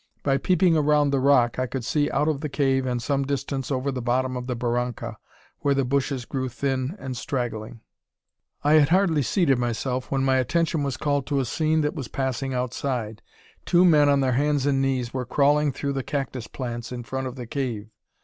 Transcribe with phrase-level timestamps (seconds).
[0.23, 3.69] By peeping round the rock, I could see out of the cave and some distance
[3.69, 5.17] over the bottom of the barranca,
[5.59, 7.81] where the bushes grew thin and straggling.
[8.63, 12.07] I had hardly seated myself when my attention was called to a scene that was
[12.07, 13.21] passing outside.
[13.63, 17.27] Two men on their hands and knees were crawling through the cactus plants in front
[17.27, 17.91] of the cave.